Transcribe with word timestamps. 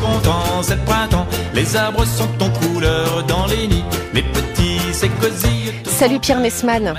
content, 0.00 0.62
c'est 0.62 0.76
le 0.76 0.84
printemps. 0.84 1.26
Les 1.54 1.76
arbres 1.76 2.04
sont 2.04 2.28
en 2.40 2.50
couleur 2.50 3.24
dans 3.26 3.46
les 3.46 3.66
nids. 3.66 3.84
Les 4.14 4.22
petits, 4.22 4.80
c'est 4.92 5.08
cosy. 5.20 5.72
Salut 5.84 6.18
Pierre 6.20 6.40
Messman. 6.40 6.94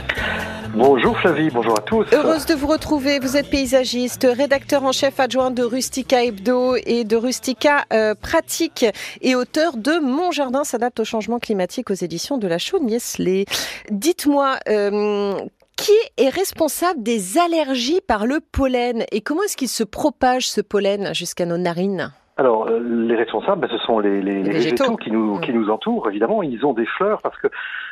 Bonjour 0.75 1.17
Flavie, 1.17 1.49
bonjour 1.49 1.73
à 1.77 1.81
tous. 1.81 2.05
Heureuse 2.13 2.45
de 2.45 2.53
vous 2.53 2.67
retrouver. 2.67 3.19
Vous 3.19 3.35
êtes 3.35 3.49
paysagiste, 3.49 4.27
rédacteur 4.29 4.83
en 4.83 4.91
chef 4.91 5.19
adjoint 5.19 5.49
de 5.49 5.63
Rustica 5.63 6.23
Hebdo 6.23 6.75
et 6.75 7.03
de 7.05 7.15
Rustica 7.15 7.85
euh, 7.91 8.13
Pratique 8.13 8.85
et 9.21 9.35
auteur 9.35 9.77
de 9.77 9.99
Mon 9.99 10.31
jardin 10.31 10.63
s'adapte 10.63 10.99
au 10.99 11.05
changement 11.05 11.39
climatique 11.39 11.89
aux 11.89 11.95
éditions 11.95 12.37
de 12.37 12.47
la 12.47 12.59
Chaude 12.59 12.83
Niesley. 12.83 13.45
Dites-moi, 13.89 14.57
euh, 14.69 15.39
qui 15.75 15.91
est 16.17 16.29
responsable 16.29 17.01
des 17.01 17.37
allergies 17.37 18.01
par 18.05 18.25
le 18.25 18.39
pollen 18.39 19.05
et 19.11 19.21
comment 19.21 19.43
est-ce 19.43 19.57
qu'il 19.57 19.69
se 19.69 19.83
propage 19.83 20.49
ce 20.49 20.61
pollen 20.61 21.15
jusqu'à 21.15 21.45
nos 21.45 21.57
narines? 21.57 22.11
Alors, 22.39 22.67
euh, 22.69 22.79
les 22.79 23.15
responsables, 23.15 23.61
ben, 23.61 23.69
ce 23.69 23.77
sont 23.79 23.99
les, 23.99 24.21
les, 24.21 24.41
les 24.43 24.51
végétaux. 24.51 24.95
qui 24.97 25.11
nous, 25.11 25.39
qui 25.41 25.53
nous 25.53 25.69
entourent. 25.69 26.09
Évidemment, 26.09 26.41
ils 26.41 26.65
ont 26.65 26.73
des 26.73 26.85
fleurs 26.85 27.21
parce 27.21 27.37
que 27.37 27.47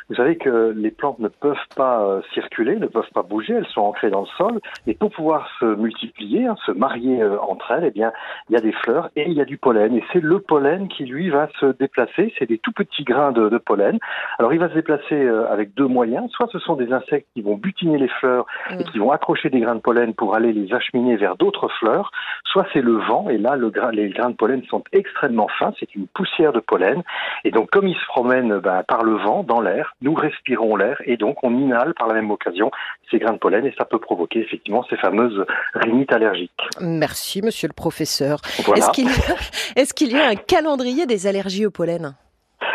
vous 0.08 0.14
savez 0.14 0.36
que 0.36 0.72
les 0.74 0.90
plantes 0.90 1.18
ne 1.18 1.28
peuvent 1.28 1.56
pas 1.76 2.00
euh, 2.02 2.22
circuler, 2.32 2.76
ne 2.76 2.86
peuvent 2.86 3.10
pas 3.12 3.22
bouger, 3.22 3.52
elles 3.54 3.66
sont 3.66 3.82
ancrées 3.82 4.10
dans 4.10 4.22
le 4.22 4.26
sol. 4.38 4.60
Et 4.86 4.94
pour 4.94 5.10
pouvoir 5.10 5.48
se 5.60 5.66
multiplier, 5.66 6.46
hein, 6.46 6.56
se 6.64 6.72
marier 6.72 7.20
euh, 7.22 7.36
entre 7.42 7.70
elles, 7.72 7.84
eh 7.84 7.90
bien, 7.90 8.10
il 8.48 8.54
y 8.54 8.56
a 8.56 8.60
des 8.62 8.72
fleurs 8.72 9.10
et 9.16 9.28
il 9.28 9.34
y 9.34 9.40
a 9.40 9.44
du 9.44 9.58
pollen. 9.58 9.94
Et 9.94 10.02
c'est 10.12 10.22
le 10.22 10.40
pollen 10.40 10.88
qui, 10.88 11.04
lui, 11.04 11.28
va 11.28 11.48
se 11.60 11.66
déplacer. 11.78 12.32
C'est 12.38 12.48
des 12.48 12.58
tout 12.58 12.72
petits 12.72 13.04
grains 13.04 13.32
de, 13.32 13.50
de 13.50 13.58
pollen. 13.58 13.98
Alors, 14.38 14.54
il 14.54 14.58
va 14.60 14.70
se 14.70 14.74
déplacer 14.74 15.14
euh, 15.14 15.46
avec 15.52 15.74
deux 15.74 15.86
moyens. 15.86 16.30
Soit 16.30 16.48
ce 16.50 16.58
sont 16.58 16.74
des 16.76 16.90
insectes 16.92 17.28
qui 17.34 17.42
vont 17.42 17.56
butiner 17.56 17.98
les 17.98 18.08
fleurs 18.08 18.46
et 18.70 18.76
Mm. 18.78 18.84
qui 18.92 18.98
vont 18.98 19.10
accrocher 19.10 19.50
des 19.50 19.60
grains 19.60 19.74
de 19.74 19.80
pollen 19.80 20.14
pour 20.14 20.34
aller 20.34 20.52
les 20.52 20.72
acheminer 20.72 21.16
vers 21.16 21.36
d'autres 21.36 21.68
fleurs. 21.80 22.10
Soit 22.44 22.66
c'est 22.72 22.80
le 22.80 22.96
vent. 22.96 23.28
Et 23.28 23.36
là, 23.38 23.56
le 23.56 23.68
gra- 23.70 23.92
les 23.92 24.08
grains 24.08 24.30
de 24.30 24.36
pollen 24.38 24.62
sont 24.70 24.82
extrêmement 24.92 25.48
fins. 25.58 25.72
C'est 25.78 25.94
une 25.94 26.06
poussière 26.06 26.52
de 26.52 26.60
pollen. 26.60 27.02
Et 27.44 27.50
donc, 27.50 27.68
comme 27.70 27.86
ils 27.86 27.96
se 27.96 28.06
promènent 28.06 28.58
ben, 28.60 28.82
par 28.88 29.02
le 29.02 29.16
vent 29.16 29.42
dans 29.42 29.60
l'air, 29.60 29.94
nous 30.00 30.14
respirons 30.14 30.76
l'air 30.76 30.96
et 31.04 31.16
donc 31.16 31.44
on 31.44 31.52
inhale 31.58 31.92
par 31.94 32.06
la 32.08 32.14
même 32.14 32.30
occasion 32.30 32.70
ces 33.10 33.18
grains 33.18 33.32
de 33.34 33.38
pollen 33.38 33.66
et 33.66 33.74
ça 33.78 33.84
peut 33.84 33.98
provoquer 33.98 34.40
effectivement 34.40 34.84
ces 34.88 34.96
fameuses 34.96 35.44
rhinites 35.74 36.12
allergiques. 36.12 36.52
Merci 36.80 37.42
monsieur 37.42 37.68
le 37.68 37.74
professeur. 37.74 38.40
Voilà. 38.64 38.78
Est-ce 38.80 38.90
qu'il 38.92 39.06
y, 39.06 39.08
a- 39.08 39.36
est-ce 39.76 39.92
qu'il 39.94 40.12
y 40.12 40.18
a 40.18 40.28
un 40.28 40.34
calendrier 40.36 41.06
des 41.06 41.26
allergies 41.26 41.66
au 41.66 41.70
pollen? 41.70 42.14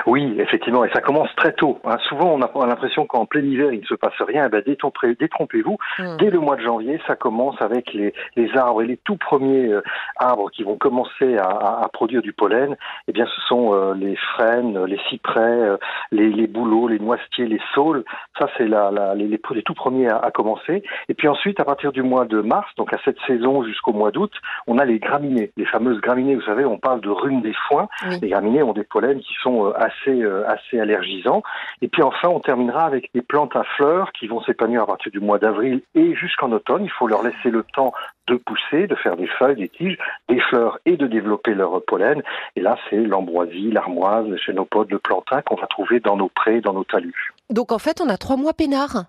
Oui, 0.06 0.36
effectivement, 0.38 0.84
et 0.84 0.90
ça 0.92 1.02
commence 1.02 1.34
très 1.36 1.54
tôt. 1.54 1.80
hein. 1.86 1.98
Souvent, 2.10 2.34
on 2.34 2.42
a 2.42 2.68
l'impression 2.68 3.06
qu'en 3.06 3.26
plein 3.26 3.42
hiver, 3.42 3.72
il 3.72 3.80
ne 3.82 3.86
se 3.86 3.96
passe 3.96 4.20
rien. 4.22 4.46
Eh 4.48 4.50
ben, 4.50 4.62
détrompez- 4.62 5.18
détrompez-vous. 5.18 5.78
Hmm. 6.00 6.18
Dès 6.18 6.30
le 6.30 6.40
mois 6.40 6.56
de 6.58 6.62
janvier, 6.62 7.00
ça 7.08 7.16
commence 7.16 7.62
avec 7.62 7.94
les, 7.94 8.14
les 8.36 8.56
arbres 8.58 8.82
et 8.82 8.86
les 8.86 8.98
tout 8.98 9.18
premiers 9.18 9.70
euh, 9.72 9.82
arbres 10.18 10.50
qui 10.52 10.64
vont 10.64 10.76
commencer 10.78 11.38
à, 11.38 11.44
à- 11.50 11.84
à 11.86 11.88
produire 11.90 12.22
du 12.22 12.34
pollen. 12.34 12.76
Eh 13.08 13.12
bien, 13.14 13.26
ce 13.26 13.42
sont 13.48 13.74
euh, 13.74 13.94
les 13.94 14.16
frênes, 14.36 14.84
les 14.86 15.00
cyprès, 15.10 15.40
euh, 15.42 15.78
les, 16.12 16.30
les 16.30 16.48
bouleaux, 16.48 16.88
les 16.88 17.00
noisetiers, 17.00 17.46
les 17.46 17.62
saules. 17.74 18.04
Ça, 18.40 18.48
c'est 18.58 18.68
la, 18.68 18.92
la- 18.92 19.16
les, 19.16 19.40
tout 19.66 19.74
premiers 19.74 20.10
à, 20.10 20.18
à 20.18 20.32
commencer. 20.32 20.84
Et 21.10 21.14
puis 21.14 21.28
ensuite, 21.28 21.60
à 21.60 21.66
partir 21.66 21.92
du 21.92 22.02
mois 22.04 22.26
de 22.26 22.42
mars, 22.42 22.70
donc 22.78 22.94
à 22.94 22.98
cette 23.06 23.20
saison 23.28 23.64
jusqu'au 23.64 23.94
mois 23.94 24.12
d'août, 24.12 24.32
on 24.68 24.78
a 24.80 24.86
les 24.86 25.00
graminées, 25.00 25.52
les 25.58 25.66
fameuses 25.66 26.02
graminées. 26.02 26.36
Vous 26.36 26.42
savez, 26.42 26.66
on 26.66 26.78
parle 26.78 27.02
de 27.02 27.10
rhume 27.10 27.42
des 27.42 27.54
foins. 27.68 27.88
Les 28.22 28.30
graminées 28.30 28.64
ont 28.64 28.74
des 28.74 28.84
pollens 28.84 29.20
qui 29.22 29.34
sont 29.42 29.72
assez, 29.94 30.22
euh, 30.22 30.48
assez 30.48 30.80
allergisants. 30.80 31.44
Et 31.82 31.88
puis 31.88 32.04
enfin, 32.04 32.30
on 32.30 32.40
terminera 32.40 32.86
avec 32.86 33.10
des 33.14 33.22
plantes 33.22 33.56
à 33.56 33.64
fleurs 33.64 34.12
qui 34.14 34.28
vont 34.28 34.42
s'épanouir 34.42 34.84
à 34.84 34.88
partir 34.88 35.12
du 35.12 35.20
mois 35.20 35.40
d'avril 35.40 35.82
et 35.96 36.16
jusqu'en 36.16 36.52
automne. 36.52 36.84
Il 36.84 36.92
faut 36.92 37.08
leur 37.08 37.24
laisser 37.24 37.50
le 37.50 37.64
temps 37.64 37.94
de 38.28 38.36
pousser, 38.36 38.88
de 38.88 38.96
faire 38.96 39.18
des 39.18 39.28
feuilles, 39.28 39.56
des 39.56 39.70
tiges, 39.70 39.98
des 40.30 40.40
fleurs 40.40 40.80
et 40.86 40.98
de 40.98 41.08
développer 41.08 41.54
leur 41.54 41.82
pollen. 41.86 42.22
Et 42.56 42.62
là, 42.62 42.78
c'est 42.90 42.98
l'ambroisie, 42.98 43.72
l'armoise, 43.72 44.28
le 44.28 44.38
chénopode, 44.38 44.92
le 44.92 45.00
plantain 45.00 45.42
qu'on 45.42 45.56
va 45.56 45.68
trouver 45.68 46.00
dans 46.00 46.16
nos 46.16 46.30
prés, 46.30 46.62
dans 46.62 46.74
nos 46.74 46.84
talus. 46.84 47.34
Donc 47.50 47.72
en 47.72 47.80
fait, 47.80 48.02
on 48.02 48.10
a 48.10 48.18
trois 48.18 48.38
mois 48.38 48.54
peinards. 48.54 49.06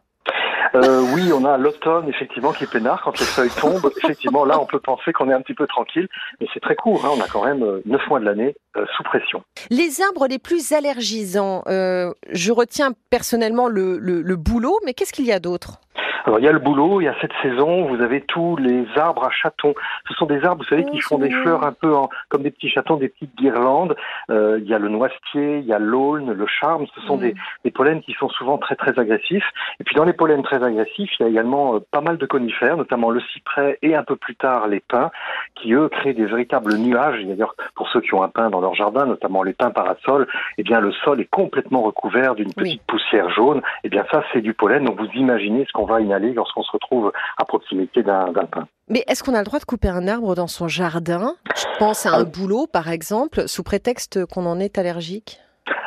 Euh, 0.74 1.02
oui, 1.14 1.32
on 1.32 1.44
a 1.44 1.56
l'automne, 1.56 2.08
effectivement, 2.08 2.52
qui 2.52 2.64
est 2.64 2.70
peinard. 2.70 3.02
Quand 3.02 3.18
les 3.18 3.26
feuilles 3.26 3.50
tombent, 3.50 3.90
effectivement, 4.02 4.44
là, 4.44 4.60
on 4.60 4.66
peut 4.66 4.80
penser 4.80 5.12
qu'on 5.12 5.30
est 5.30 5.34
un 5.34 5.40
petit 5.40 5.54
peu 5.54 5.66
tranquille. 5.66 6.08
Mais 6.40 6.46
c'est 6.52 6.60
très 6.60 6.74
court. 6.74 7.04
Hein. 7.06 7.10
On 7.16 7.20
a 7.20 7.28
quand 7.28 7.44
même 7.44 7.62
euh, 7.62 7.80
neuf 7.86 8.02
mois 8.08 8.18
de 8.18 8.24
l'année 8.24 8.56
euh, 8.76 8.84
sous 8.96 9.02
pression. 9.04 9.42
Les 9.70 10.00
arbres 10.02 10.26
les 10.26 10.38
plus 10.38 10.72
allergisants, 10.72 11.62
euh, 11.68 12.12
je 12.32 12.50
retiens 12.52 12.92
personnellement 13.10 13.68
le, 13.68 13.98
le, 13.98 14.22
le 14.22 14.36
bouleau, 14.36 14.78
mais 14.84 14.94
qu'est-ce 14.94 15.12
qu'il 15.12 15.26
y 15.26 15.32
a 15.32 15.40
d'autre? 15.40 15.80
Alors 16.24 16.38
il 16.38 16.44
y 16.44 16.48
a 16.48 16.52
le 16.52 16.58
boulot, 16.58 17.00
il 17.00 17.04
y 17.04 17.08
a 17.08 17.14
cette 17.20 17.32
saison, 17.42 17.86
vous 17.86 18.02
avez 18.02 18.20
tous 18.22 18.56
les 18.56 18.86
arbres 18.96 19.24
à 19.24 19.30
chatons. 19.30 19.74
Ce 20.08 20.14
sont 20.14 20.26
des 20.26 20.44
arbres, 20.44 20.62
vous 20.62 20.68
savez, 20.68 20.84
qui 20.84 21.00
font 21.00 21.18
des 21.18 21.30
fleurs 21.30 21.64
un 21.64 21.72
peu 21.72 21.94
en, 21.94 22.08
comme 22.28 22.42
des 22.42 22.50
petits 22.50 22.68
chatons, 22.68 22.96
des 22.96 23.08
petites 23.08 23.34
guirlandes. 23.36 23.96
Euh, 24.30 24.58
il 24.60 24.68
y 24.68 24.74
a 24.74 24.78
le 24.78 24.88
noisetier, 24.88 25.58
il 25.58 25.66
y 25.66 25.72
a 25.72 25.78
l'aulne, 25.78 26.32
le 26.32 26.46
charme. 26.46 26.86
Ce 26.94 27.00
sont 27.02 27.14
Mm. 27.14 27.20
des, 27.20 27.34
des 27.64 27.70
pollens 27.70 28.00
qui 28.00 28.12
sont 28.12 28.28
souvent 28.28 28.58
très 28.58 28.76
très 28.76 28.98
agressifs. 28.98 29.46
Et 29.80 29.84
puis 29.84 29.94
dans 29.94 30.04
les 30.04 30.12
pollens 30.12 30.42
très 30.42 30.62
agressifs, 30.62 31.10
il 31.18 31.22
y 31.22 31.26
a 31.26 31.28
également 31.28 31.76
euh, 31.76 31.80
pas 31.90 32.00
mal 32.00 32.18
de 32.18 32.26
conifères, 32.26 32.76
notamment 32.76 33.10
le 33.10 33.20
cyprès 33.32 33.78
et 33.82 33.94
un 33.94 34.02
peu 34.02 34.16
plus 34.16 34.36
tard 34.36 34.68
les 34.68 34.80
pins, 34.80 35.10
qui 35.54 35.72
eux 35.74 35.88
créent 35.88 36.14
des 36.14 36.26
véritables 36.26 36.74
nuages. 36.76 37.24
D'ailleurs, 37.24 37.54
pour 37.74 37.88
ceux 37.88 38.00
qui 38.00 38.14
ont 38.14 38.22
un 38.22 38.28
pin 38.28 38.50
dans 38.50 38.60
leur 38.60 38.74
jardin, 38.74 39.06
notamment 39.06 39.42
les 39.42 39.52
pins 39.52 39.70
parasols, 39.70 40.26
eh 40.58 40.62
bien 40.62 40.80
le 40.80 40.92
sol 40.92 41.20
est 41.20 41.30
complètement 41.30 41.82
recouvert 41.82 42.34
d'une 42.34 42.52
petite 42.52 42.82
poussière 42.86 43.30
jaune. 43.30 43.62
Eh 43.84 43.88
bien 43.88 44.04
ça, 44.10 44.24
c'est 44.32 44.40
du 44.40 44.54
pollen. 44.54 44.84
Donc 44.84 44.98
vous 44.98 45.08
imaginez 45.14 45.64
ce 45.66 45.72
qu'on 45.72 45.86
va 45.86 46.00
lorsqu'on 46.18 46.62
se 46.62 46.72
retrouve 46.72 47.12
à 47.36 47.44
proximité 47.44 48.02
d'un 48.02 48.32
pin. 48.50 48.66
Mais 48.88 49.04
est-ce 49.06 49.22
qu'on 49.22 49.34
a 49.34 49.38
le 49.38 49.44
droit 49.44 49.58
de 49.58 49.64
couper 49.64 49.88
un 49.88 50.08
arbre 50.08 50.34
dans 50.34 50.46
son 50.46 50.68
jardin? 50.68 51.34
Je 51.56 51.78
pense 51.78 52.06
à 52.06 52.14
un 52.14 52.24
bouleau, 52.24 52.66
par 52.66 52.90
exemple, 52.90 53.48
sous 53.48 53.62
prétexte 53.62 54.26
qu'on 54.26 54.46
en 54.46 54.60
est 54.60 54.78
allergique? 54.78 55.40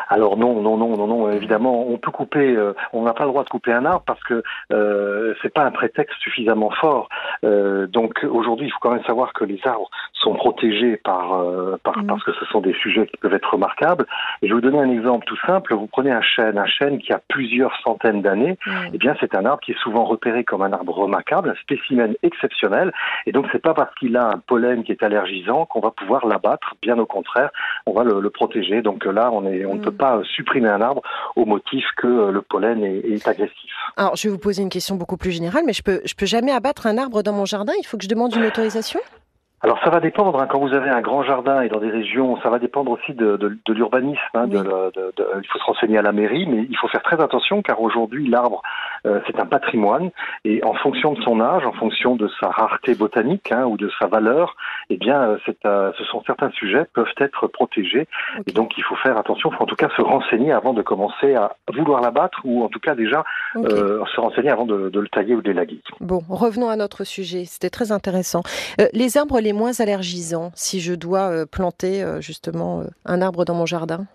Alors 0.10 0.38
non, 0.38 0.62
non, 0.62 0.78
non, 0.78 0.96
non, 0.96 1.08
non. 1.08 1.30
Évidemment, 1.32 1.86
on 1.88 1.98
peut 1.98 2.12
couper. 2.12 2.56
euh, 2.56 2.74
on 2.94 3.04
n'a 3.04 3.14
pas 3.14 3.24
le 3.24 3.30
droit 3.30 3.44
de 3.44 3.50
couper 3.50 3.74
un 3.74 3.86
arbre 3.86 4.04
parce 4.06 4.24
que 4.24 4.44
euh, 4.72 5.34
c'est 5.42 5.54
pas 5.54 5.64
un 5.64 5.72
prétexte 5.72 6.18
suffisamment 6.20 6.70
fort. 6.72 7.10
Euh, 7.44 7.88
donc 7.88 8.26
aujourd'hui, 8.30 8.68
il 8.68 8.72
faut 8.72 8.80
quand 8.82 8.92
même 8.92 9.04
savoir 9.04 9.34
que 9.34 9.44
les 9.44 9.60
arbres 9.66 9.90
sont 10.14 10.34
protégés 10.34 10.98
par, 10.98 11.36
euh, 11.40 11.78
par 11.84 11.98
Mhm. 12.00 12.08
parce 12.08 12.24
que 12.24 12.32
ce 12.34 12.46
sont 12.46 12.62
des 12.62 12.74
sujets 12.74 13.08
qui 13.08 13.18
peuvent 13.18 13.34
être 13.34 13.54
remarquables. 13.54 14.06
Et 14.42 14.48
je 14.48 14.54
vais 14.54 14.62
vous 14.62 14.62
donner 14.70 14.80
un 14.80 14.92
exemple 14.92 15.26
tout 15.26 15.38
simple. 15.46 15.74
Vous 15.74 15.88
prenez 15.88 16.12
un 16.12 16.22
chêne, 16.22 16.58
un 16.58 16.66
chêne 16.66 17.00
qui 17.00 17.12
a 17.14 17.20
plusieurs 17.28 17.76
centaines 17.84 18.22
d'années. 18.22 18.58
Mm. 18.66 18.72
Eh 18.94 18.98
bien, 18.98 19.16
c'est 19.20 19.36
un 19.36 19.46
arbre 19.46 19.62
qui 19.62 19.72
est 19.72 19.80
souvent 19.80 20.06
repéré 20.06 20.44
comme 20.44 20.62
un 20.62 20.74
arbre 20.74 20.94
remarquable, 20.94 21.50
un 21.50 21.62
spécimen 21.62 22.16
exceptionnel. 22.24 22.92
Et 23.26 23.32
donc, 23.32 23.46
c'est 23.52 23.62
pas 23.62 23.74
parce 23.74 23.94
qu'il 23.96 24.16
a 24.18 24.28
un 24.28 24.40
pollen 24.46 24.84
qui 24.84 24.92
est 24.92 25.04
allergisant 25.04 25.66
qu'on 25.66 25.80
va 25.80 25.92
pouvoir 25.92 26.26
l'abattre. 26.28 26.76
Bien 26.82 26.98
au 26.98 27.06
contraire, 27.06 27.50
on 27.86 27.94
va 27.94 28.04
le, 28.04 28.20
le 28.20 28.30
protéger. 28.30 28.82
Donc 28.82 29.06
là, 29.06 29.30
on, 29.32 29.46
est, 29.46 29.66
on 29.66 29.76
ne 29.76 29.80
Mm. 29.80 29.82
peut 29.84 29.92
pas 29.98 30.22
supprimer 30.36 30.70
un 30.70 30.82
arbre 30.82 31.02
au 31.36 31.46
motif 31.46 31.84
que 31.98 32.08
euh, 32.08 32.32
le 32.32 32.42
pollen 32.42 32.84
est, 32.84 33.00
est 33.00 33.28
agressif. 33.28 33.72
Alors, 33.98 34.16
je 34.16 34.28
vais 34.28 34.32
vous 34.32 34.40
poser 34.40 34.62
une 34.62 34.70
question 34.70 34.96
beaucoup 34.96 35.18
plus 35.18 35.32
générale, 35.32 35.64
mais 35.66 35.74
je 35.74 35.84
peux, 35.84 36.02
je 36.06 36.14
peux 36.14 36.26
jamais 36.26 36.52
abattre 36.52 36.88
un 36.88 36.98
arbre 36.98 37.24
dans 37.24 37.34
mon 37.34 37.46
jardin? 37.46 37.74
Il 37.80 37.86
faut 37.86 37.98
que 37.98 38.04
je 38.04 38.10
demande 38.10 38.34
une 38.36 38.46
autorisation? 38.46 39.00
Alors 39.64 39.80
ça 39.84 39.90
va 39.90 40.00
dépendre, 40.00 40.40
hein. 40.40 40.48
quand 40.50 40.60
vous 40.60 40.74
avez 40.76 40.90
un 40.90 41.02
grand 41.02 41.24
jardin 41.24 41.62
et 41.62 41.70
dans 41.70 41.80
des 41.80 41.90
régions, 41.90 42.40
ça 42.44 42.50
va 42.50 42.60
dépendre 42.60 42.92
aussi 42.92 43.14
de, 43.14 43.38
de, 43.38 43.58
de 43.66 43.74
l'urbanisme. 43.74 44.20
hein, 44.36 44.46
Oui. 44.48 44.52
de- 44.52 44.92
il 45.42 45.48
faut 45.50 45.58
se 45.60 45.64
renseigner 45.64 45.98
à 45.98 46.02
la 46.04 46.12
mairie, 46.12 46.46
mais 46.48 46.68
il 46.70 46.78
faut 46.78 46.88
faire 46.88 47.02
très 47.02 47.20
attention 47.22 47.62
car 47.64 47.82
aujourd'hui 47.82 48.28
l'arbre 48.30 48.62
euh, 49.06 49.20
c'est 49.26 49.40
un 49.40 49.46
patrimoine 49.46 50.12
et 50.46 50.64
en 50.64 50.74
fonction 50.76 51.14
de 51.14 51.22
son 51.24 51.40
âge, 51.42 51.66
en 51.66 51.72
fonction 51.74 52.16
de 52.16 52.30
sa 52.40 52.50
rareté 52.50 52.94
botanique 52.96 53.52
hein, 53.52 53.66
ou 53.66 53.78
de 53.78 53.90
sa 54.00 54.08
valeur, 54.08 54.56
eh 54.90 54.98
bien 54.98 55.22
euh, 55.22 55.38
euh, 55.66 55.92
ce 55.98 56.04
sont 56.06 56.22
certains 56.28 56.52
sujets 56.52 56.86
peuvent 56.94 57.08
être 57.18 57.48
protégés 57.48 58.08
et 58.46 58.52
donc 58.52 58.78
il 58.78 58.84
faut 58.84 58.96
faire 58.98 59.18
attention, 59.18 59.50
il 59.52 59.56
faut 59.58 59.64
en 59.64 59.68
tout 59.68 59.76
cas 59.76 59.90
se 59.96 60.02
renseigner 60.02 60.52
avant 60.52 60.74
de 60.74 60.82
commencer 60.84 61.34
à 61.36 61.56
vouloir 61.74 62.02
l'abattre 62.02 62.40
ou 62.44 62.64
en 62.64 62.70
tout 62.70 62.80
cas 62.80 62.94
déjà 62.96 63.24
euh, 63.56 64.04
se 64.14 64.20
renseigner 64.20 64.50
avant 64.52 64.66
de, 64.66 64.92
le 64.94 65.08
tailler 65.10 65.36
ou 65.36 65.42
de 65.42 65.48
l'élaguer. 65.50 65.80
Bon, 66.00 66.22
revenons 66.30 66.70
à 66.70 66.76
notre 66.76 67.04
sujet. 67.04 67.46
C'était 67.46 67.70
très 67.72 67.92
intéressant. 67.92 68.42
Les 68.94 69.18
arbres 69.18 69.40
moins 69.54 69.80
allergisants, 69.80 70.52
si 70.56 70.80
je 70.80 70.94
dois 70.94 71.32
euh, 71.32 71.46
planter 71.46 72.04
euh, 72.04 72.22
justement 72.22 72.82
euh, 72.82 72.84
un 73.06 73.22
arbre 73.22 73.46
dans 73.46 73.54
mon 73.54 73.66
jardin? 73.66 74.06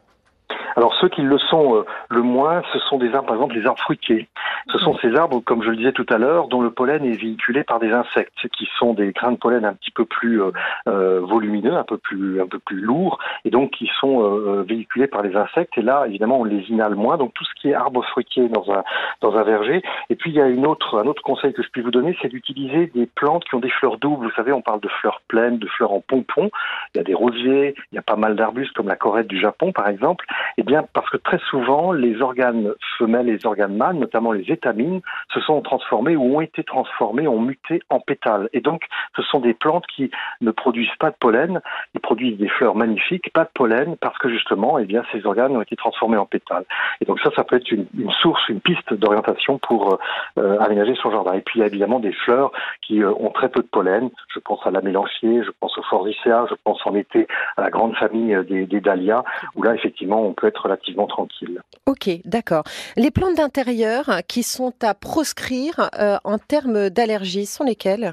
Alors 0.76 0.94
ceux 1.00 1.08
qui 1.08 1.22
le 1.22 1.38
sont 1.38 1.84
le 2.08 2.22
moins, 2.22 2.62
ce 2.72 2.78
sont 2.88 2.96
des 2.98 3.12
arbres, 3.14 3.26
par 3.26 3.36
exemple 3.36 3.54
les 3.54 3.66
arbres 3.66 3.80
fruitiers. 3.80 4.28
Ce 4.70 4.78
sont 4.78 4.96
ces 4.98 5.14
arbres, 5.14 5.40
comme 5.40 5.62
je 5.62 5.70
le 5.70 5.76
disais 5.76 5.92
tout 5.92 6.06
à 6.08 6.18
l'heure, 6.18 6.48
dont 6.48 6.60
le 6.60 6.70
pollen 6.70 7.04
est 7.04 7.20
véhiculé 7.20 7.64
par 7.64 7.78
des 7.78 7.92
insectes, 7.92 8.32
qui 8.56 8.68
sont 8.78 8.94
des 8.94 9.12
grains 9.12 9.32
de 9.32 9.36
pollen 9.36 9.64
un 9.64 9.74
petit 9.74 9.90
peu 9.90 10.04
plus 10.04 10.42
euh, 10.42 10.50
euh, 10.88 11.20
volumineux, 11.20 11.74
un 11.74 11.84
peu 11.84 11.98
plus 11.98 12.40
un 12.40 12.46
peu 12.46 12.58
plus 12.58 12.80
lourds, 12.80 13.18
et 13.44 13.50
donc 13.50 13.70
qui 13.70 13.90
sont 14.00 14.22
euh, 14.22 14.62
véhiculés 14.62 15.06
par 15.06 15.22
les 15.22 15.34
insectes. 15.36 15.76
Et 15.76 15.82
là, 15.82 16.04
évidemment, 16.06 16.40
on 16.40 16.44
les 16.44 16.70
inhale 16.70 16.94
moins. 16.94 17.16
Donc 17.16 17.34
tout 17.34 17.44
ce 17.44 17.60
qui 17.60 17.70
est 17.70 17.74
arbre 17.74 18.04
fruitier 18.04 18.48
dans 18.48 18.70
un 18.70 18.84
dans 19.20 19.36
un 19.36 19.42
verger. 19.42 19.82
Et 20.10 20.16
puis 20.16 20.30
il 20.30 20.36
y 20.36 20.40
a 20.40 20.48
une 20.48 20.66
autre 20.66 20.98
un 20.98 21.06
autre 21.06 21.22
conseil 21.22 21.52
que 21.52 21.62
je 21.62 21.68
puis 21.68 21.82
vous 21.82 21.90
donner, 21.90 22.16
c'est 22.20 22.28
d'utiliser 22.28 22.86
des 22.94 23.06
plantes 23.06 23.44
qui 23.44 23.54
ont 23.54 23.60
des 23.60 23.70
fleurs 23.70 23.98
doubles. 23.98 24.26
Vous 24.26 24.34
savez, 24.34 24.52
on 24.52 24.62
parle 24.62 24.80
de 24.80 24.88
fleurs 24.88 25.22
pleines, 25.28 25.58
de 25.58 25.66
fleurs 25.68 25.92
en 25.92 26.00
pompons. 26.00 26.50
Il 26.94 26.98
y 26.98 27.00
a 27.00 27.04
des 27.04 27.14
rosiers, 27.14 27.74
il 27.90 27.96
y 27.96 27.98
a 27.98 28.02
pas 28.02 28.16
mal 28.16 28.36
d'arbustes 28.36 28.72
comme 28.74 28.88
la 28.88 28.96
corette 28.96 29.28
du 29.28 29.40
Japon, 29.40 29.72
par 29.72 29.88
exemple. 29.88 30.24
Et 30.56 30.60
Eh 30.60 30.64
bien, 30.64 30.84
parce 30.92 31.08
que 31.10 31.16
très 31.16 31.38
souvent, 31.50 31.92
les 31.92 32.20
organes 32.20 32.72
femelles 32.98 33.22
les 33.32 33.46
organes 33.46 33.76
mâles, 33.76 33.96
notamment 33.96 34.32
les 34.32 34.50
étamines, 34.52 35.00
se 35.32 35.40
sont 35.40 35.60
transformés 35.62 36.16
ou 36.16 36.36
ont 36.36 36.40
été 36.40 36.64
transformés, 36.64 37.26
ont 37.26 37.40
muté 37.40 37.82
en 37.90 38.00
pétales. 38.00 38.48
Et 38.52 38.60
donc, 38.60 38.82
ce 39.16 39.22
sont 39.22 39.40
des 39.40 39.54
plantes 39.54 39.84
qui 39.86 40.10
ne 40.40 40.50
produisent 40.50 40.96
pas 40.98 41.10
de 41.10 41.16
pollen, 41.18 41.60
ils 41.94 42.00
produisent 42.00 42.38
des 42.38 42.48
fleurs 42.48 42.74
magnifiques, 42.74 43.32
pas 43.32 43.44
de 43.44 43.50
pollen, 43.54 43.96
parce 43.96 44.18
que 44.18 44.28
justement, 44.28 44.78
eh 44.78 44.84
bien, 44.84 45.02
ces 45.12 45.24
organes 45.26 45.56
ont 45.56 45.62
été 45.62 45.76
transformés 45.76 46.16
en 46.16 46.26
pétales. 46.26 46.64
Et 47.00 47.04
donc 47.04 47.20
ça, 47.20 47.30
ça 47.34 47.44
peut 47.44 47.56
être 47.56 47.70
une, 47.70 47.86
source, 48.20 48.48
une 48.48 48.60
piste 48.60 48.92
d'orientation 48.94 49.58
pour 49.58 49.98
euh, 50.38 50.58
aménager 50.58 50.94
son 51.02 51.10
jardin. 51.10 51.34
Et 51.34 51.40
puis, 51.40 51.58
il 51.58 51.60
y 51.60 51.64
a 51.64 51.66
évidemment 51.66 52.00
des 52.00 52.12
fleurs 52.12 52.52
qui 52.86 53.02
euh, 53.02 53.12
ont 53.18 53.30
très 53.30 53.48
peu 53.48 53.62
de 53.62 53.66
pollen. 53.66 54.10
Je 54.34 54.40
pense 54.40 54.60
à 54.66 54.70
la 54.70 54.80
mélancier, 54.80 55.42
je 55.44 55.50
pense 55.60 55.76
au 55.78 55.82
forsythia, 55.82 56.46
je 56.48 56.54
pense 56.64 56.80
en 56.86 56.94
été 56.94 57.26
à 57.56 57.62
la 57.62 57.70
grande 57.70 57.94
famille 57.96 58.34
euh, 58.34 58.42
des, 58.42 58.66
des 58.66 58.80
dahlias, 58.80 59.24
où 59.54 59.62
là, 59.62 59.74
effectivement, 59.74 60.22
on 60.22 60.32
peut 60.32 60.46
être 60.46 60.62
relativement 60.62 61.06
tranquille. 61.06 61.60
Ok, 61.86 62.08
d'accord. 62.24 62.64
Les 62.96 63.10
plantes 63.10 63.36
d'intérieur 63.36 64.04
qui 64.28 64.41
sont 64.42 64.74
à 64.82 64.94
proscrire 64.94 65.90
en 66.24 66.38
termes 66.38 66.90
d'allergies 66.90 67.46
sont 67.46 67.64
lesquelles? 67.64 68.12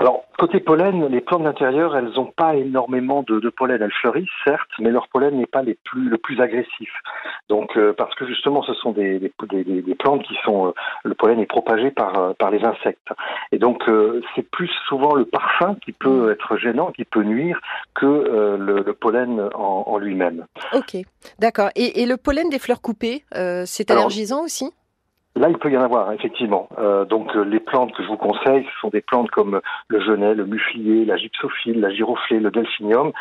Alors, 0.00 0.26
côté 0.38 0.60
pollen, 0.60 1.06
les 1.06 1.20
plantes 1.20 1.42
d'intérieur, 1.42 1.96
elles 1.96 2.12
n'ont 2.14 2.30
pas 2.30 2.54
énormément 2.54 3.24
de, 3.24 3.40
de, 3.40 3.48
pollen. 3.48 3.82
Elles 3.82 3.92
fleurissent, 4.00 4.28
certes, 4.44 4.70
mais 4.78 4.90
leur 4.90 5.08
pollen 5.08 5.36
n'est 5.36 5.46
pas 5.46 5.62
les 5.62 5.74
plus, 5.74 6.08
le 6.08 6.18
plus 6.18 6.40
agressif. 6.40 6.90
Donc, 7.48 7.76
euh, 7.76 7.92
parce 7.92 8.14
que 8.14 8.24
justement, 8.24 8.62
ce 8.62 8.74
sont 8.74 8.92
des, 8.92 9.18
des, 9.18 9.32
des, 9.50 9.82
des 9.82 9.94
plantes 9.96 10.22
qui 10.22 10.36
sont, 10.44 10.68
euh, 10.68 10.72
le 11.02 11.14
pollen 11.16 11.40
est 11.40 11.46
propagé 11.46 11.90
par, 11.90 12.16
euh, 12.16 12.32
par 12.38 12.52
les 12.52 12.64
insectes. 12.64 13.08
Et 13.50 13.58
donc, 13.58 13.82
c'est 14.36 14.48
plus 14.48 14.70
souvent 14.88 15.14
le 15.14 15.24
parfum 15.24 15.74
qui 15.84 15.90
peut 15.90 16.30
être 16.30 16.56
gênant, 16.58 16.92
qui 16.92 17.04
peut 17.04 17.24
nuire, 17.24 17.60
que 17.94 18.06
le, 18.56 18.82
le, 18.82 18.92
pollen 18.92 19.48
en, 19.54 19.84
en 19.86 19.98
lui-même. 19.98 20.46
Ok, 20.74 20.96
d'accord. 21.40 21.70
Et, 21.74 22.02
et, 22.02 22.06
le 22.06 22.16
pollen 22.16 22.48
des 22.50 22.58
fleurs 22.60 22.80
coupées, 22.80 23.24
c'est 23.64 23.90
allergisant 23.90 24.44
aussi? 24.44 24.72
Là, 25.38 25.48
il 25.48 25.58
peut 25.58 25.70
y 25.70 25.76
en 25.76 25.82
avoir, 25.82 26.10
effectivement. 26.12 26.68
Euh, 26.78 27.04
donc, 27.04 27.34
euh, 27.36 27.44
les 27.44 27.60
plantes 27.60 27.92
que 27.94 28.02
je 28.02 28.08
vous 28.08 28.16
conseille, 28.16 28.64
ce 28.64 28.80
sont 28.80 28.88
des 28.88 29.00
plantes 29.00 29.30
comme 29.30 29.60
le 29.86 30.00
genêt, 30.00 30.34
le 30.34 30.44
muflier, 30.44 31.04
la 31.04 31.16
gypsophile, 31.16 31.80
la 31.80 31.90
giroflée, 31.90 32.40
le 32.40 32.50
delphinium, 32.50 33.12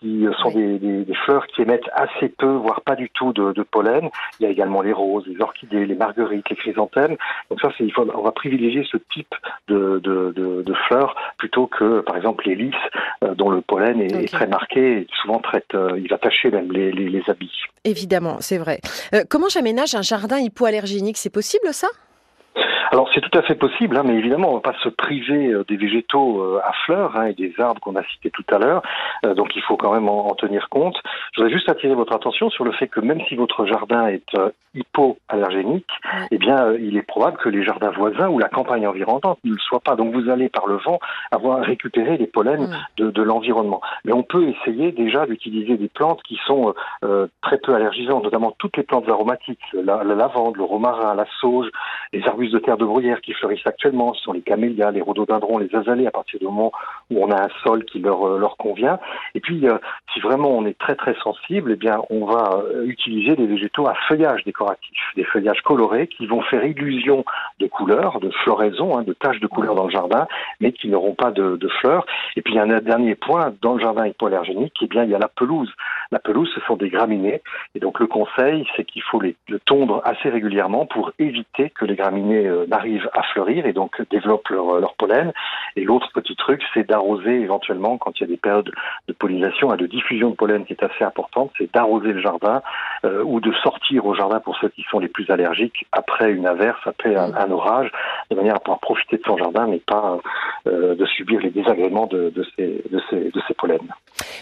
qui 0.00 0.26
sont 0.40 0.50
des, 0.50 0.78
des, 0.78 1.04
des, 1.04 1.14
fleurs 1.14 1.46
qui 1.48 1.62
émettent 1.62 1.88
assez 1.94 2.28
peu, 2.28 2.52
voire 2.52 2.82
pas 2.82 2.94
du 2.94 3.10
tout 3.10 3.32
de, 3.32 3.52
de, 3.52 3.62
pollen. 3.62 4.08
Il 4.38 4.44
y 4.44 4.46
a 4.46 4.50
également 4.50 4.82
les 4.82 4.92
roses, 4.92 5.26
les 5.26 5.40
orchidées, 5.40 5.86
les 5.86 5.94
marguerites, 5.94 6.48
les 6.48 6.56
chrysanthèmes. 6.56 7.16
Donc 7.50 7.60
ça, 7.60 7.70
il 7.80 7.92
faut, 7.92 8.06
on 8.14 8.22
va 8.22 8.32
privilégier 8.32 8.86
ce 8.90 8.98
type 9.12 9.34
de, 9.68 10.00
de, 10.04 10.32
de, 10.36 10.74
fleurs 10.88 11.16
plutôt 11.38 11.66
que, 11.66 12.00
par 12.00 12.16
exemple, 12.16 12.46
les 12.46 12.54
lys, 12.54 12.74
euh, 13.22 13.34
dont 13.34 13.48
le 13.48 13.62
pollen 13.62 14.00
est, 14.00 14.12
est, 14.12 14.32
très 14.32 14.46
marqué 14.46 14.98
et 14.98 15.06
souvent 15.22 15.38
traite, 15.38 15.74
il 15.96 16.08
va 16.08 16.18
tacher 16.18 16.50
même 16.50 16.70
les, 16.70 16.92
les, 16.92 17.08
les 17.08 17.22
habits. 17.28 17.64
Évidemment, 17.84 18.36
c'est 18.40 18.58
vrai. 18.58 18.80
comment 19.30 19.48
j'aménage 19.48 19.94
un 19.94 20.02
jardin 20.02 20.38
hypoallergénique? 20.38 21.16
C'est 21.16 21.32
possible 21.32 21.63
ça? 21.72 21.88
Alors 22.90 23.08
c'est 23.14 23.20
tout 23.20 23.36
à 23.38 23.42
fait 23.42 23.54
possible, 23.54 23.96
hein, 23.96 24.02
mais 24.04 24.14
évidemment 24.14 24.48
on 24.48 24.52
ne 24.52 24.56
va 24.56 24.72
pas 24.72 24.78
se 24.82 24.88
priver 24.88 25.48
euh, 25.48 25.64
des 25.68 25.76
végétaux 25.76 26.42
euh, 26.42 26.60
à 26.64 26.72
fleurs 26.84 27.16
hein, 27.16 27.26
et 27.26 27.34
des 27.34 27.54
arbres 27.58 27.80
qu'on 27.80 27.96
a 27.96 28.02
cités 28.04 28.30
tout 28.30 28.44
à 28.50 28.58
l'heure, 28.58 28.82
euh, 29.24 29.34
donc 29.34 29.56
il 29.56 29.62
faut 29.62 29.76
quand 29.76 29.92
même 29.92 30.08
en, 30.08 30.34
tenir 30.34 30.68
compte. 30.68 30.96
Je 31.32 31.40
voudrais 31.40 31.54
juste 31.54 31.68
attirer 31.68 31.94
votre 31.94 32.14
attention 32.14 32.50
sur 32.50 32.64
le 32.64 32.72
fait 32.72 32.88
que 32.88 33.00
même 33.00 33.20
si 33.28 33.36
votre 33.36 33.66
jardin 33.66 34.08
est 34.08 34.36
hypoallergénique, 34.74 35.90
eh 36.32 36.38
bien 36.38 36.72
il 36.72 36.96
est 36.96 37.02
probable 37.02 37.36
que 37.36 37.48
les 37.48 37.62
jardins 37.62 37.90
voisins 37.90 38.28
ou 38.28 38.38
la 38.40 38.48
campagne 38.48 38.86
environnante 38.86 39.38
ne 39.44 39.52
le 39.52 39.58
soient 39.58 39.80
pas. 39.80 39.94
Donc 39.94 40.12
vous 40.12 40.28
allez 40.28 40.48
par 40.48 40.66
le 40.66 40.76
vent 40.76 40.98
avoir 41.30 41.60
récupéré 41.60 42.16
les 42.16 42.26
pollens 42.26 42.68
de, 42.96 43.10
de 43.10 43.22
l'environnement. 43.22 43.80
Mais 44.04 44.12
on 44.12 44.24
peut 44.24 44.48
essayer 44.48 44.90
déjà 44.90 45.26
d'utiliser 45.26 45.76
des 45.76 45.88
plantes 45.88 46.20
qui 46.24 46.38
sont 46.46 46.74
très 47.42 47.58
peu 47.58 47.74
allergisantes, 47.74 48.24
notamment 48.24 48.52
toutes 48.58 48.76
les 48.76 48.82
plantes 48.82 49.08
aromatiques, 49.08 49.60
la, 49.72 50.02
la 50.02 50.14
lavande, 50.14 50.56
le 50.56 50.64
romarin, 50.64 51.14
la 51.14 51.26
sauge, 51.40 51.68
les 52.12 52.26
arbustes 52.26 52.54
de 52.54 52.58
terre 52.58 52.73
de 52.76 52.84
bruyère 52.84 53.20
qui 53.20 53.32
fleurissent 53.32 53.66
actuellement, 53.66 54.14
ce 54.14 54.22
sont 54.22 54.32
les 54.32 54.42
camélias, 54.42 54.90
les 54.90 55.00
rhododendrons, 55.00 55.58
les 55.58 55.74
azalées, 55.74 56.06
à 56.06 56.10
partir 56.10 56.38
du 56.38 56.46
moment 56.46 56.72
où 57.10 57.22
on 57.22 57.30
a 57.30 57.44
un 57.44 57.48
sol 57.62 57.84
qui 57.84 57.98
leur, 57.98 58.26
euh, 58.26 58.38
leur 58.38 58.56
convient. 58.56 58.98
Et 59.34 59.40
puis, 59.40 59.66
euh, 59.66 59.78
si 60.12 60.20
vraiment 60.20 60.50
on 60.50 60.66
est 60.66 60.78
très 60.78 60.94
très 60.94 61.14
sensible, 61.22 61.72
eh 61.72 61.76
bien, 61.76 62.00
on 62.10 62.24
va 62.24 62.62
euh, 62.64 62.84
utiliser 62.86 63.36
des 63.36 63.46
végétaux 63.46 63.86
à 63.86 63.94
feuillage 64.08 64.44
décoratif, 64.44 64.98
des 65.16 65.24
feuillages 65.24 65.60
colorés 65.62 66.06
qui 66.06 66.26
vont 66.26 66.42
faire 66.42 66.64
illusion 66.64 67.24
de 67.60 67.66
couleurs, 67.66 68.20
de 68.20 68.30
floraison, 68.30 68.96
hein, 68.96 69.02
de 69.02 69.12
taches 69.12 69.40
de 69.40 69.46
couleurs 69.46 69.74
dans 69.74 69.84
le 69.84 69.90
jardin, 69.90 70.26
mais 70.60 70.72
qui 70.72 70.88
n'auront 70.88 71.14
pas 71.14 71.30
de, 71.30 71.58
fleurs. 71.80 72.06
Et 72.36 72.42
puis, 72.42 72.54
il 72.54 72.56
y 72.56 72.60
a 72.60 72.62
un 72.62 72.80
dernier 72.80 73.14
point, 73.14 73.52
dans 73.62 73.74
le 73.74 73.80
jardin 73.80 74.06
hypoallergénique, 74.06 74.74
eh 74.82 74.86
bien, 74.86 75.04
il 75.04 75.10
y 75.10 75.14
a 75.14 75.18
la 75.18 75.28
pelouse. 75.28 75.72
La 76.12 76.18
pelouse, 76.18 76.50
ce 76.54 76.60
sont 76.62 76.76
des 76.76 76.90
graminées. 76.90 77.42
Et 77.74 77.80
donc, 77.80 77.98
le 78.00 78.06
conseil, 78.06 78.66
c'est 78.76 78.84
qu'il 78.84 79.02
faut 79.02 79.20
les, 79.20 79.34
le 79.48 79.58
tondre 79.58 80.02
assez 80.04 80.28
régulièrement 80.28 80.86
pour 80.86 81.12
éviter 81.18 81.70
que 81.70 81.84
les 81.84 81.96
graminées 81.96 82.48
arrivent 82.70 83.08
à 83.12 83.22
fleurir 83.22 83.66
et 83.66 83.72
donc 83.72 84.00
développent 84.10 84.48
leur, 84.48 84.80
leur 84.80 84.94
pollen. 84.94 85.32
Et 85.76 85.84
l'autre 85.84 86.10
petit 86.14 86.36
truc, 86.36 86.62
c'est 86.72 86.88
d'arroser 86.88 87.40
éventuellement, 87.40 87.98
quand 87.98 88.18
il 88.18 88.22
y 88.22 88.24
a 88.24 88.28
des 88.28 88.36
périodes 88.36 88.70
de 89.08 89.12
pollinisation 89.12 89.72
et 89.74 89.76
de 89.76 89.86
diffusion 89.86 90.30
de 90.30 90.34
pollen 90.34 90.64
qui 90.64 90.72
est 90.72 90.82
assez 90.82 91.04
importante, 91.04 91.50
c'est 91.58 91.72
d'arroser 91.72 92.12
le 92.12 92.20
jardin 92.20 92.62
euh, 93.04 93.22
ou 93.24 93.40
de 93.40 93.52
sortir 93.62 94.06
au 94.06 94.14
jardin 94.14 94.40
pour 94.40 94.56
ceux 94.58 94.68
qui 94.68 94.82
sont 94.90 94.98
les 94.98 95.08
plus 95.08 95.28
allergiques 95.30 95.86
après 95.92 96.32
une 96.32 96.46
averse, 96.46 96.80
après 96.86 97.16
un, 97.16 97.34
un 97.34 97.50
orage, 97.50 97.90
de 98.30 98.36
manière 98.36 98.56
à 98.56 98.60
pouvoir 98.60 98.80
profiter 98.80 99.16
de 99.16 99.22
son 99.24 99.36
jardin, 99.36 99.66
mais 99.66 99.78
pas 99.78 100.14
euh, 100.14 100.18
de 100.64 101.06
subir 101.16 101.40
les 101.40 101.50
désagréments 101.50 102.06
de, 102.06 102.30
de, 102.30 102.44
ces, 102.56 102.82
de, 102.90 103.00
ces, 103.10 103.30
de 103.30 103.40
ces 103.46 103.54
pollens. 103.54 103.78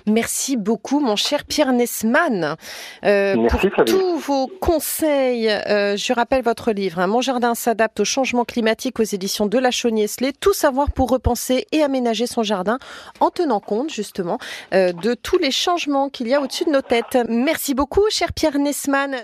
Merci 0.07 0.57
beaucoup, 0.57 1.01
mon 1.01 1.17
cher 1.17 1.45
Pierre 1.45 1.73
Nesman, 1.73 2.57
euh, 3.05 3.37
Merci, 3.37 3.69
pour 3.71 3.85
tous 3.85 4.17
vos 4.19 4.47
conseils. 4.47 5.49
Euh, 5.49 5.97
je 5.97 6.13
rappelle 6.13 6.43
votre 6.43 6.73
livre, 6.73 6.99
hein, 6.99 7.07
Mon 7.07 7.21
jardin 7.21 7.55
s'adapte 7.55 8.01
au 8.01 8.05
changement 8.05 8.45
climatique 8.45 9.01
aux 9.01 9.05
éditions 9.05 9.47
de 9.47 9.59
La 9.59 9.71
Chauny-Esley. 9.71 10.33
Tout 10.41 10.53
savoir 10.53 10.91
pour 10.93 11.11
repenser 11.11 11.67
et 11.73 11.83
aménager 11.83 12.27
son 12.27 12.43
jardin 12.43 12.79
en 13.21 13.31
tenant 13.31 13.61
compte 13.61 13.91
justement 13.91 14.39
euh, 14.75 14.93
de 14.93 15.15
tous 15.15 15.39
les 15.39 15.51
changements 15.51 16.09
qu'il 16.09 16.29
y 16.29 16.35
a 16.35 16.41
au-dessus 16.41 16.65
de 16.65 16.71
nos 16.71 16.83
têtes. 16.83 17.19
Merci 17.29 17.75
beaucoup, 17.75 18.05
cher 18.11 18.33
Pierre 18.33 18.59
Nesman. 18.59 19.17